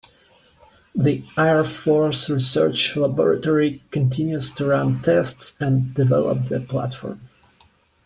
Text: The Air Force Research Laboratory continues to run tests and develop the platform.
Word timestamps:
The 0.95 1.23
Air 1.37 1.63
Force 1.63 2.27
Research 2.27 2.95
Laboratory 2.95 3.83
continues 3.91 4.51
to 4.53 4.65
run 4.65 4.99
tests 5.03 5.53
and 5.59 5.93
develop 5.93 6.47
the 6.49 6.59
platform. 6.59 7.21